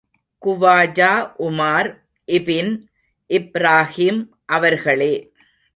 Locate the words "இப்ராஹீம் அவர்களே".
3.29-5.13